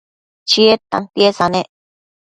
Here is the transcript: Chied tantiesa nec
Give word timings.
Chied 0.49 0.79
tantiesa 0.91 1.45
nec 1.53 1.67